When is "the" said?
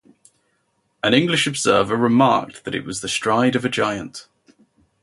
3.01-3.07